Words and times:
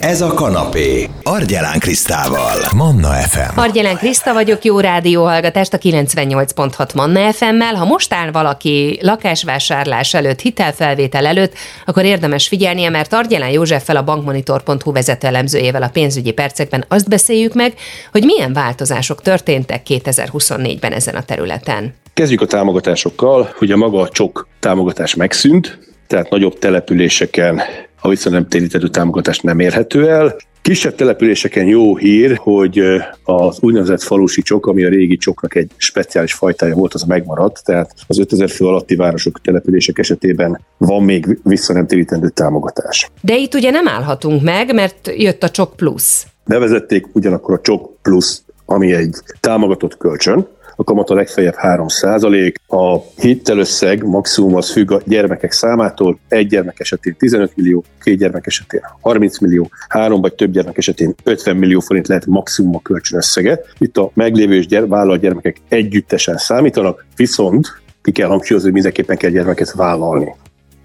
Ez 0.00 0.20
a 0.20 0.34
kanapé. 0.34 1.08
Argyelán 1.22 1.78
Krisztával. 1.78 2.56
Manna 2.76 3.08
FM. 3.08 3.58
Argyelán 3.58 3.96
Kriszta 3.96 4.32
vagyok, 4.32 4.64
jó 4.64 4.80
rádióhallgatást 4.80 5.74
a 5.74 5.78
98.6 5.78 6.94
Manna 6.94 7.32
FM-mel. 7.32 7.74
Ha 7.74 7.84
most 7.84 8.14
áll 8.14 8.30
valaki 8.30 8.98
lakásvásárlás 9.02 10.14
előtt, 10.14 10.40
hitelfelvétel 10.40 11.26
előtt, 11.26 11.52
akkor 11.86 12.04
érdemes 12.04 12.48
figyelnie, 12.48 12.88
mert 12.88 13.12
Argyelán 13.12 13.50
Józseffel 13.50 13.96
a 13.96 14.04
bankmonitor.hu 14.04 14.92
vezető 14.92 15.26
elemzőjével 15.26 15.82
a 15.82 15.88
pénzügyi 15.88 16.32
percekben 16.32 16.84
azt 16.88 17.08
beszéljük 17.08 17.54
meg, 17.54 17.74
hogy 18.12 18.24
milyen 18.24 18.52
változások 18.52 19.22
történtek 19.22 19.82
2024-ben 19.88 20.92
ezen 20.92 21.14
a 21.14 21.22
területen. 21.22 21.94
Kezdjük 22.14 22.40
a 22.40 22.46
támogatásokkal, 22.46 23.54
hogy 23.58 23.70
a 23.70 23.76
maga 23.76 24.00
a 24.00 24.08
csok 24.08 24.48
támogatás 24.60 25.14
megszűnt, 25.14 25.78
tehát 26.06 26.30
nagyobb 26.30 26.58
településeken 26.58 27.62
a 28.00 28.08
vissza 28.08 28.30
nem 28.30 28.48
térítető 28.48 28.88
támogatás 28.88 29.38
nem 29.38 29.58
érhető 29.58 30.08
el. 30.08 30.36
Kisebb 30.62 30.94
településeken 30.94 31.66
jó 31.66 31.96
hír, 31.96 32.36
hogy 32.36 32.82
az 33.24 33.58
úgynevezett 33.60 34.02
falusi 34.02 34.42
csok, 34.42 34.66
ami 34.66 34.84
a 34.84 34.88
régi 34.88 35.16
csoknak 35.16 35.54
egy 35.54 35.70
speciális 35.76 36.32
fajtája 36.32 36.74
volt, 36.74 36.94
az 36.94 37.02
megmaradt, 37.02 37.64
tehát 37.64 37.94
az 38.06 38.18
5000 38.18 38.50
fő 38.50 38.66
alatti 38.66 38.96
városok, 38.96 39.40
települések 39.40 39.98
esetében 39.98 40.60
van 40.76 41.02
még 41.02 41.38
vissza 41.42 41.72
nem 41.72 41.86
térítendő 41.86 42.28
támogatás. 42.28 43.10
De 43.20 43.36
itt 43.36 43.54
ugye 43.54 43.70
nem 43.70 43.88
állhatunk 43.88 44.42
meg, 44.42 44.74
mert 44.74 45.12
jött 45.16 45.42
a 45.42 45.50
csok 45.50 45.76
plusz. 45.76 46.26
Bevezették 46.46 47.06
ugyanakkor 47.12 47.54
a 47.54 47.60
csok 47.60 48.02
plusz, 48.02 48.42
ami 48.64 48.92
egy 48.92 49.16
támogatott 49.40 49.96
kölcsön, 49.96 50.46
a 50.80 50.84
kamat 50.84 51.10
a 51.10 51.14
legfeljebb 51.14 51.56
3% 51.62 52.54
A 52.66 52.98
hitelösszeg 53.16 54.04
maximum 54.04 54.54
az 54.54 54.70
függ 54.70 54.90
a 54.90 55.00
gyermekek 55.06 55.52
számától, 55.52 56.18
egy 56.28 56.46
gyermek 56.46 56.80
esetén 56.80 57.16
15 57.16 57.56
millió, 57.56 57.84
két 58.02 58.18
gyermek 58.18 58.46
esetén 58.46 58.80
30 59.00 59.38
millió, 59.38 59.70
három 59.88 60.20
vagy 60.20 60.34
több 60.34 60.50
gyermek 60.50 60.76
esetén 60.76 61.14
50 61.24 61.56
millió 61.56 61.80
forint 61.80 62.08
lehet 62.08 62.26
maximum 62.26 62.74
a 62.74 62.80
kölcsönösszege. 62.80 63.60
Itt 63.78 63.96
a 63.96 64.10
meglévő 64.14 64.54
és 64.54 64.66
gyere, 64.66 64.86
vállalt 64.86 65.20
gyermekek 65.20 65.56
együttesen 65.68 66.36
számítanak, 66.36 67.06
viszont 67.16 67.66
ki 68.02 68.12
kell 68.12 68.28
hangsúlyozni, 68.28 68.70
hogy 68.70 68.80
mindenképpen 68.80 69.16
kell 69.16 69.30
gyermeket 69.30 69.72
vállalni. 69.72 70.34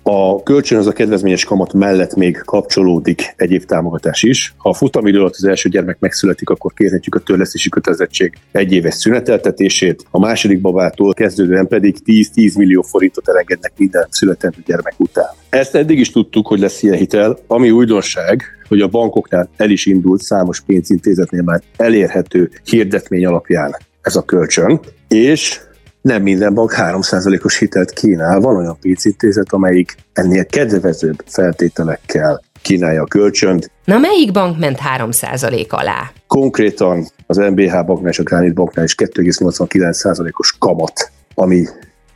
A 0.08 0.44
kölcsönhöz 0.44 0.88
a 0.88 0.92
kedvezményes 0.92 1.44
kamat 1.44 1.74
mellett 1.74 2.16
még 2.16 2.38
kapcsolódik 2.38 3.34
egyéb 3.36 3.64
támogatás 3.64 4.24
is. 4.24 4.54
Ha 4.58 4.70
a 4.70 4.74
futamidő 4.74 5.20
alatt 5.20 5.36
az 5.36 5.44
első 5.44 5.70
gyermek 5.70 6.00
megszületik, 6.00 6.50
akkor 6.50 6.74
kérhetjük 6.74 7.16
a 7.16 7.20
törlesztési 7.20 7.70
kötelezettség 7.70 8.38
egy 8.52 8.72
éves 8.72 8.94
szüneteltetését, 8.94 10.06
a 10.12 10.20
második 10.20 10.62
babától 10.62 11.14
kezdődően 11.14 11.68
pedig 11.68 11.96
10-10 12.06 12.58
millió 12.58 12.82
forintot 12.82 13.30
elengednek 13.30 13.72
minden 13.78 14.08
születendő 14.10 14.58
gyermek 14.66 14.94
után. 14.98 15.30
Ezt 15.50 15.76
eddig 15.76 16.00
is 16.00 16.12
tudtuk, 16.12 16.48
hogy 16.48 16.60
lesz 16.60 16.84
ilyen 16.84 16.98
hitel, 16.98 17.38
ami 17.48 17.72
újdonság, 17.72 18.44
hogy 18.68 18.82
a 18.82 18.88
bankoknál 18.88 19.50
el 19.58 19.70
is 19.70 19.86
indult 19.86 20.22
számos 20.22 20.62
pénzintézetnél 20.62 21.42
már 21.42 21.62
elérhető 21.78 22.52
hirdetmény 22.64 23.26
alapján 23.26 23.76
ez 24.02 24.16
a 24.16 24.22
kölcsön, 24.22 24.80
és 25.08 25.60
nem 26.06 26.22
minden 26.22 26.54
bank 26.54 26.74
3%-os 26.78 27.58
hitelt 27.58 27.92
kínál. 27.92 28.40
Van 28.40 28.56
olyan 28.56 28.78
pénzintézet, 28.82 29.46
amelyik 29.50 29.96
ennél 30.14 30.46
kedvezőbb 30.46 31.24
feltételekkel 31.26 32.42
kínálja 32.62 33.02
a 33.02 33.06
kölcsönt. 33.06 33.72
Na 33.86 33.98
melyik 33.98 34.32
bank 34.32 34.60
ment 34.60 34.80
3% 34.98 35.70
alá? 35.70 36.12
Konkrétan 36.28 37.06
az 37.28 37.38
MBH 37.38 37.86
banknál 37.86 38.12
és 38.12 38.20
a 38.20 38.24
Granit 38.24 38.54
banknál 38.54 38.86
is 38.86 38.96
2,89%-os 38.96 40.56
kamat, 40.60 41.12
ami 41.36 41.68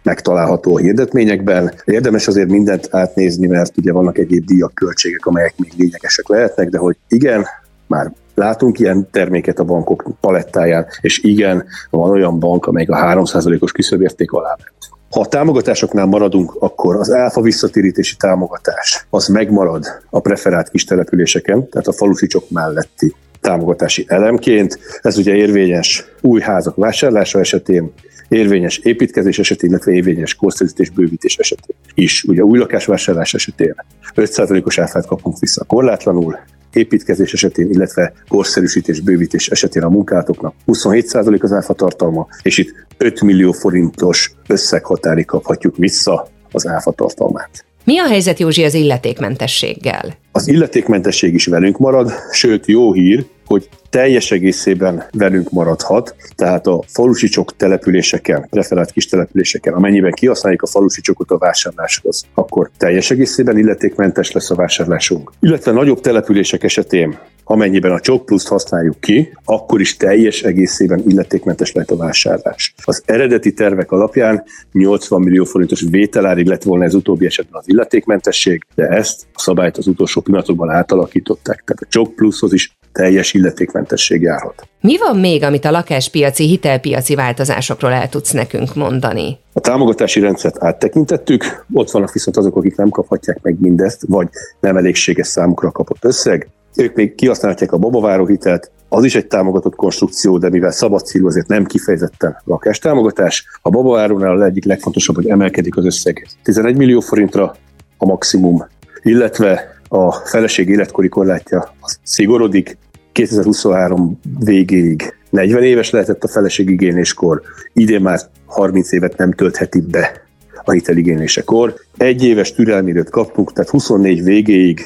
megtalálható 0.04 0.76
a 0.76 0.80
hirdetményekben. 0.80 1.74
Érdemes 1.86 2.28
azért 2.28 2.50
mindent 2.50 2.88
átnézni, 2.92 3.48
mert 3.48 3.78
ugye 3.78 3.92
vannak 3.92 4.18
egyéb 4.18 4.46
díjak, 4.46 4.74
költségek, 4.74 5.26
amelyek 5.26 5.54
még 5.58 5.72
lényegesek 5.78 6.28
lehetnek, 6.28 6.70
de 6.70 6.78
hogy 6.78 6.98
igen, 7.08 7.46
már 7.90 8.12
Látunk 8.40 8.80
ilyen 8.80 9.08
terméket 9.12 9.60
a 9.60 9.64
bankok 9.64 10.12
palettáján, 10.22 10.86
és 11.02 11.24
igen, 11.24 11.66
van 11.90 12.10
olyan 12.10 12.40
bank, 12.40 12.66
amely 12.66 12.86
a 12.88 12.96
3%-os 12.96 13.72
küszöbérték 13.72 14.32
alá 14.32 14.56
ment. 14.58 15.00
Ha 15.10 15.20
a 15.20 15.26
támogatásoknál 15.26 16.06
maradunk, 16.06 16.56
akkor 16.60 16.96
az 16.96 17.12
áfa 17.12 17.42
visszatérítési 17.42 18.16
támogatás 18.16 19.06
az 19.10 19.28
megmarad 19.28 19.86
a 20.10 20.20
preferált 20.20 20.70
kis 20.70 20.84
településeken, 20.84 21.70
tehát 21.70 21.88
a 21.88 21.94
falusicsok 21.94 22.50
melletti 22.50 23.16
támogatási 23.42 24.06
elemként. 24.08 24.80
Ez 25.02 25.18
ugye 25.18 25.36
érvényes 25.36 26.06
új 26.22 26.42
házak 26.42 26.76
vásárlása 26.76 27.40
esetén, 27.40 27.94
érvényes 28.28 28.78
építkezés 28.78 29.40
esetén, 29.40 29.70
illetve 29.70 29.92
érvényes 29.92 30.36
korszerűsítés 30.36 30.90
bővítés 30.90 31.38
esetén 31.38 31.76
is. 31.94 32.24
Ugye 32.24 32.44
új 32.44 32.58
lakásvásárlás 32.58 33.34
esetén 33.34 33.76
5%-os 34.16 34.80
áfát 34.80 35.06
kapunk 35.06 35.40
vissza 35.40 35.64
korlátlanul, 35.64 36.40
építkezés 36.74 37.34
esetén, 37.34 37.70
illetve 37.70 38.14
korszerűsítés, 38.28 39.00
bővítés 39.00 39.48
esetén 39.48 39.84
a 39.84 39.90
munkátoknak 39.90 40.54
27% 40.68 41.42
az 41.42 41.54
áfa 41.54 41.74
tartalma, 41.74 42.28
és 42.42 42.58
itt 42.58 42.74
5 42.98 43.22
millió 43.22 43.52
forintos 43.52 44.32
összeghatári 44.48 45.26
kaphatjuk 45.26 45.78
vissza 45.78 46.28
az 46.52 46.68
áfa 46.68 46.92
tartalmát. 46.92 47.66
Mi 47.84 48.00
a 48.00 48.06
helyzet, 48.06 48.40
Józsi, 48.40 48.64
az 48.64 48.74
illetékmentességgel? 48.74 50.18
Az 50.32 50.48
illetékmentesség 50.48 51.34
is 51.34 51.46
velünk 51.46 51.78
marad, 51.78 52.12
sőt 52.32 52.66
jó 52.66 52.94
hír, 52.94 53.26
hogy 53.46 53.70
teljes 53.90 54.32
egészében 54.32 55.04
velünk 55.12 55.50
maradhat, 55.50 56.16
tehát 56.36 56.68
a 56.68 56.84
falusicsok 56.88 57.56
településeken, 57.56 58.48
preferált 58.50 58.92
kis 58.92 59.06
településeken, 59.06 59.74
amennyiben 59.74 60.12
kihasználjuk 60.12 60.62
a 60.62 60.68
falusicsokot 60.68 61.32
a 61.32 61.38
vásárláshoz, 61.38 62.26
akkor 62.34 62.70
teljes 62.78 63.12
egészében 63.12 63.58
illetékmentes 63.58 64.32
lesz 64.32 64.52
a 64.52 64.56
vásárlásunk. 64.56 65.32
Illetve 65.40 65.72
nagyobb 65.72 66.00
települések 66.00 66.64
esetén 66.64 67.18
amennyiben 67.52 67.92
a 67.92 68.00
csok 68.00 68.26
pluszt 68.26 68.48
használjuk 68.48 69.00
ki, 69.00 69.38
akkor 69.44 69.80
is 69.80 69.98
teljes 69.98 70.42
egészében 70.44 71.04
illetékmentes 71.08 71.72
lehet 71.72 71.92
a 71.92 71.96
vásárlás. 71.96 72.74
Az 72.84 73.04
eredeti 73.06 73.54
tervek 73.54 73.92
alapján 73.92 74.44
80 74.72 75.22
millió 75.22 75.44
forintos 75.44 75.84
vételárig 75.90 76.48
lett 76.48 76.64
volna 76.64 76.84
ez 76.84 76.94
utóbbi 76.94 77.26
esetben 77.26 77.60
az 77.60 77.70
illetékmentesség, 77.70 78.66
de 78.76 78.88
ezt 78.88 79.28
a 79.34 79.40
szabályt 79.40 79.78
az 79.78 79.88
utolsó 79.88 80.19
pillanatokban 80.22 80.70
átalakították. 80.70 81.64
Tehát 81.66 81.82
a 81.82 81.88
csok 81.90 82.16
pluszhoz 82.16 82.54
is 82.54 82.78
teljes 82.92 83.34
illetékmentesség 83.34 84.22
járhat. 84.22 84.68
Mi 84.82 84.98
van 84.98 85.20
még, 85.20 85.44
amit 85.44 85.66
a 85.66 85.72
lakáspiaci, 85.72 86.48
hitelpiaci 86.48 87.16
változásokról 87.16 87.92
el 87.92 88.10
tudsz 88.10 88.32
nekünk 88.32 88.76
mondani? 88.76 89.38
A 89.54 89.60
támogatási 89.60 90.20
rendszert 90.20 90.64
áttekintettük, 90.64 91.66
ott 91.74 91.92
vannak 91.92 92.14
viszont 92.14 92.38
azok, 92.38 92.56
akik 92.56 92.76
nem 92.76 92.90
kaphatják 92.90 93.42
meg 93.42 93.60
mindezt, 93.60 94.04
vagy 94.08 94.28
nem 94.60 94.78
elégséges 94.78 95.28
számukra 95.28 95.72
kapott 95.72 96.06
összeg. 96.06 96.50
Ők 96.76 96.96
még 96.96 97.16
kihasználhatják 97.16 97.72
a 97.72 97.78
babaváró 97.78 98.26
hitelt, 98.26 98.72
az 98.90 99.04
is 99.04 99.16
egy 99.16 99.28
támogatott 99.28 99.76
konstrukció, 99.76 100.38
de 100.38 100.50
mivel 100.50 100.72
szabad 100.72 101.06
célú, 101.06 101.28
azért 101.28 101.48
nem 101.48 101.66
kifejezetten 101.66 102.42
lakástámogatás. 102.46 103.46
A 103.62 103.70
babavárónál 103.70 104.44
egyik 104.44 104.66
legfontosabb, 104.66 105.16
hogy 105.16 105.28
emelkedik 105.28 105.78
az 105.78 105.86
összeg 105.86 106.28
11 106.44 106.78
millió 106.78 107.00
forintra 107.00 107.56
a 107.98 108.06
maximum, 108.06 108.68
illetve 109.02 109.79
a 109.90 110.12
feleség 110.12 110.70
életkori 110.70 111.10
korlátja 111.10 111.74
szigorodik, 112.04 112.78
2023 113.12 114.20
végéig 114.40 115.14
40 115.30 115.64
éves 115.64 115.90
lehetett 115.90 116.24
a 116.24 116.28
feleség 116.28 116.70
igényléskor, 116.70 117.42
idén 117.74 118.02
már 118.02 118.20
30 118.46 118.92
évet 118.92 119.18
nem 119.18 119.32
töltheti 119.32 119.82
be 119.82 120.22
a 120.64 120.72
hiteligénylésekor. 120.72 121.74
Egy 121.98 122.24
éves 122.24 122.54
türelmi 122.54 123.04
kaptunk, 123.10 123.54
tehát 123.54 123.70
24 123.70 124.24
végéig 124.24 124.82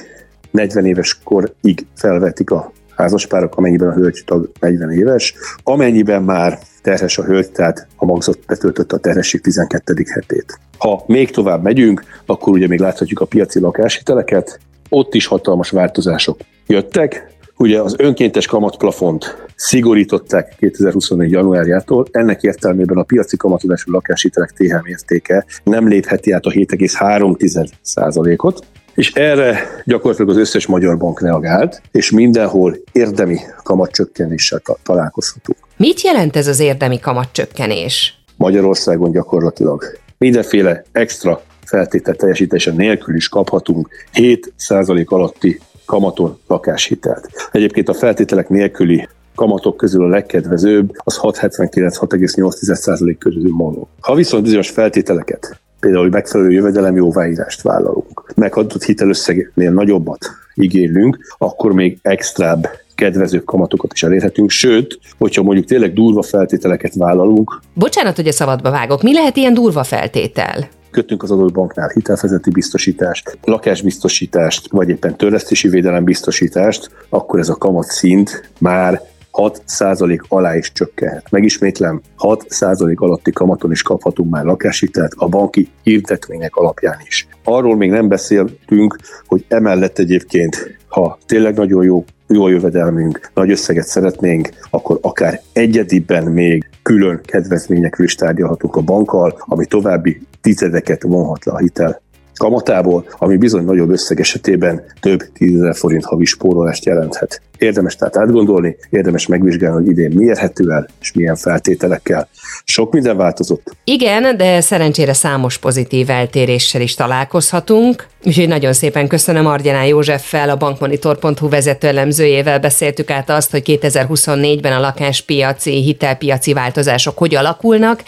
40 0.52 0.86
éves 0.86 1.20
korig 1.24 1.86
felvetik 1.96 2.50
a 2.50 2.72
házaspárok, 2.96 3.58
amennyiben 3.58 3.88
a 3.88 3.94
hölgy 3.94 4.24
tag 4.26 4.52
40 4.60 4.92
éves, 4.92 5.36
amennyiben 5.64 6.24
már 6.24 6.60
terhes 6.82 7.18
a 7.18 7.24
hölgy, 7.24 7.52
tehát 7.52 7.88
a 7.96 8.06
magzat 8.06 8.40
betöltötte 8.48 8.96
a 8.96 9.00
terhesség 9.00 9.42
12. 9.42 10.06
hetét. 10.14 10.60
Ha 10.78 11.04
még 11.08 11.32
tovább 11.32 11.64
megyünk, 11.64 12.04
akkor 12.26 12.54
ugye 12.54 12.68
még 12.68 12.80
láthatjuk 12.80 13.20
a 13.20 13.26
piaci 13.26 13.60
lakáshiteleket, 13.60 14.60
ott 14.94 15.14
is 15.14 15.26
hatalmas 15.26 15.70
változások 15.70 16.40
jöttek. 16.68 17.32
Ugye 17.58 17.82
az 17.82 17.96
önkéntes 17.98 18.46
kamatplafont 18.46 19.38
szigorították 19.56 20.56
2024. 20.60 21.32
januárjától, 21.32 22.06
ennek 22.12 22.42
értelmében 22.42 22.98
a 22.98 23.04
piaci 23.04 23.38
kamatozású 23.38 23.92
lakáshitelek 23.92 24.50
THM 24.50 24.86
értéke 24.86 25.46
nem 25.64 25.88
lépheti 25.88 26.32
át 26.32 26.46
a 26.46 26.50
7,3%-ot, 26.50 28.66
és 28.96 29.14
erre 29.14 29.60
gyakorlatilag 29.86 30.30
az 30.30 30.38
összes 30.38 30.66
magyar 30.66 30.98
bank 30.98 31.22
reagált, 31.22 31.82
és 31.92 32.12
mindenhol 32.12 32.76
érdemi 32.92 33.38
kamatcsökkenéssel 33.64 34.62
találkozhatunk. 34.84 35.58
Mit 35.78 36.02
jelent 36.02 36.36
ez 36.36 36.48
az 36.48 36.60
érdemi 36.60 37.00
kamatcsökkenés? 37.00 38.22
Magyarországon 38.38 39.12
gyakorlatilag 39.12 39.84
mindenféle 40.18 40.84
extra 40.92 41.42
feltétel 41.66 42.16
teljesítése 42.16 42.72
nélkül 42.72 43.16
is 43.16 43.30
kaphatunk 43.30 43.90
7% 44.14 45.08
alatti 45.08 45.60
kamaton 45.86 46.38
lakáshitelt. 46.48 47.30
Egyébként 47.52 47.90
a 47.90 47.94
feltételek 47.94 48.50
nélküli 48.50 49.08
kamatok 49.36 49.78
közül 49.78 50.04
a 50.04 50.08
legkedvezőbb 50.08 50.92
az 50.96 51.20
6,79-6,8% 51.22 53.16
közül 53.20 53.52
mondom. 53.52 53.88
Ha 54.00 54.16
viszont 54.16 54.44
bizonyos 54.44 54.70
feltételeket 54.70 55.62
például 55.84 56.10
megfelelő 56.10 56.52
jövedelem 56.52 56.96
jóváírást 56.96 57.62
vállalunk, 57.62 58.34
megadott 58.36 58.84
hitelösszegnél 58.84 59.72
nagyobbat 59.72 60.26
igénylünk, 60.54 61.36
akkor 61.38 61.74
még 61.74 61.98
extrább 62.02 62.68
kedvező 62.96 63.40
kamatokat 63.40 63.94
is 63.94 64.04
elérhetünk, 64.04 64.50
sőt, 64.50 65.00
hogyha 65.18 65.44
mondjuk 65.44 65.66
tényleg 65.66 65.94
durva 65.94 66.22
feltételeket 66.22 66.96
vállalunk. 66.96 67.62
Bocsánat, 67.74 68.16
hogy 68.16 68.28
a 68.28 68.32
szabadba 68.32 68.72
vágok. 68.72 69.02
Mi 69.02 69.14
lehet 69.14 69.38
ilyen 69.38 69.54
durva 69.54 69.84
feltétel? 69.84 70.68
Kötünk 70.94 71.24
az 71.24 71.32
adott 71.32 71.54
banknál 71.54 71.88
hitelfezeti 71.88 72.50
biztosítást, 72.50 73.38
lakásbiztosítást, 73.44 74.72
vagy 74.72 74.90
éppen 74.90 75.18
törlesztési 75.18 75.68
védelem 75.68 76.04
biztosítást, 76.04 76.90
akkor 77.10 77.40
ez 77.40 77.50
a 77.50 77.56
kamat 77.56 77.86
szint 77.86 78.52
már 78.60 79.02
6% 79.34 80.28
alá 80.28 80.56
is 80.58 80.72
csökkenhet. 80.72 81.32
Megismétlem, 81.32 82.02
6% 82.18 82.96
alatti 82.96 83.32
kamaton 83.32 83.72
is 83.72 83.82
kaphatunk 83.82 84.30
már 84.30 84.44
lakáshitelt 84.44 85.14
a 85.16 85.28
banki 85.28 85.70
hirdetmények 85.84 86.56
alapján 86.56 86.98
is. 87.06 87.28
Arról 87.44 87.76
még 87.76 87.90
nem 87.90 88.08
beszéltünk, 88.08 88.98
hogy 89.26 89.46
emellett 89.48 90.00
egyébként, 90.00 90.78
ha 90.88 91.18
tényleg 91.26 91.56
nagyon 91.56 91.84
jó 91.84 92.06
jó 92.34 92.48
jövedelmünk, 92.48 93.32
nagy 93.34 93.52
összeget 93.52 93.88
szeretnénk, 93.88 94.50
akkor 94.70 94.98
akár 95.02 95.42
egyediben 95.54 96.24
még 96.24 96.70
külön 96.82 97.22
kedvezményekről 97.26 98.06
is 98.06 98.16
tárgyalhatunk 98.16 98.76
a 98.76 98.82
bankkal, 98.82 99.36
ami 99.40 99.66
további 99.66 100.22
tizedeket 100.42 101.04
vonhat 101.04 101.46
le 101.46 101.52
a 101.52 101.58
hitel 101.58 102.02
kamatából, 102.38 103.06
ami 103.18 103.38
bizony 103.38 103.64
nagyobb 103.64 103.90
összeg 103.90 104.20
esetében 104.20 104.84
több 105.00 105.24
tízezer 105.34 105.76
forint 105.76 106.06
havi 106.06 106.26
spórolást 106.26 106.86
jelenthet. 106.86 107.42
Érdemes 107.58 107.96
tehát 107.96 108.18
átgondolni, 108.18 108.76
érdemes 108.90 109.28
megvizsgálni, 109.28 109.76
hogy 109.76 109.88
idén 109.88 110.12
mi 110.16 110.26
érhető 110.26 110.72
el, 110.72 110.88
és 111.02 111.14
milyen 111.14 111.36
feltételekkel. 111.36 112.28
Sok 112.64 112.94
minden 112.94 113.18
változott. 113.18 113.76
Igen, 113.84 114.38
de 114.38 114.62
szerencsére 114.62 115.14
számos 115.14 115.58
pozitív 115.58 116.10
eltéréssel 116.10 116.82
is 116.82 116.94
találkozhatunk. 116.94 118.08
Úgyhogy 118.26 118.48
nagyon 118.48 118.74
szépen 118.74 119.08
köszönöm 119.08 119.46
Argyanán 119.46 119.86
Józseffel, 119.86 120.50
a 120.50 120.58
bankmonitor.hu 120.58 121.50
vezető 121.50 121.88
elemzőjével 121.88 122.60
beszéltük 122.60 123.10
át 123.10 123.30
azt, 123.30 123.52
hogy 123.52 123.80
2024-ben 123.82 124.74
a 124.74 124.80
lakáspiaci, 124.80 125.82
hitelpiaci 125.82 126.54
változások 126.54 127.18
hogy 127.18 127.36
alakulnak, 127.36 128.04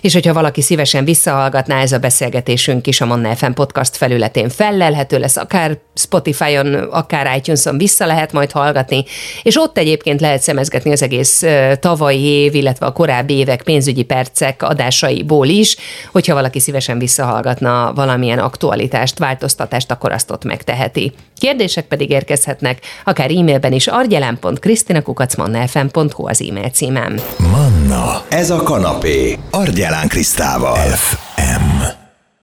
és 0.00 0.12
hogyha 0.12 0.32
valaki 0.32 0.62
szívesen 0.62 1.04
visszahallgatná, 1.04 1.80
ez 1.80 1.92
a 1.92 1.98
beszélgetésünk 1.98 2.86
is 2.86 3.00
a 3.00 3.06
Manna 3.06 3.36
FM 3.36 3.50
podcast 3.50 3.96
felületén 3.96 4.48
fellelhető 4.48 5.18
lesz, 5.18 5.36
akár 5.36 5.78
Spotify-on, 5.94 6.74
akár 6.74 7.36
iTunes-on 7.36 7.78
vissza 7.78 8.06
lehet 8.06 8.32
majd 8.32 8.50
hallgatni, 8.50 9.04
és 9.42 9.56
ott 9.56 9.78
egyébként 9.78 10.20
lehet 10.20 10.42
szemezgetni 10.42 10.92
az 10.92 11.02
egész 11.02 11.44
tavalyi 11.80 12.24
év, 12.24 12.54
illetve 12.54 12.86
a 12.86 12.92
korábbi 12.92 13.34
évek 13.34 13.62
pénzügyi 13.62 14.02
percek 14.02 14.62
adásaiból 14.62 15.46
is, 15.46 15.76
hogyha 16.12 16.34
valaki 16.34 16.60
szívesen 16.60 16.98
visszahallgatna 16.98 17.92
valamilyen 17.94 18.38
aktualitást, 18.38 19.18
változtatást, 19.18 19.90
akkor 19.90 20.12
azt 20.12 20.30
ott 20.30 20.44
megteheti. 20.44 21.12
Kérdések 21.38 21.84
pedig 21.84 22.10
érkezhetnek, 22.10 22.78
akár 23.04 23.30
e-mailben 23.30 23.72
is 23.72 23.86
argyelánkristinakukacmannafm.hu 23.86 26.28
az 26.28 26.42
e-mail 26.48 26.68
címem. 26.68 27.20
Manna, 27.36 28.22
ez 28.28 28.50
a 28.50 28.62
kanapé, 28.62 29.38
Argyelán 29.50 29.85
Krisztával. 30.08 30.76
FM. 30.76 31.25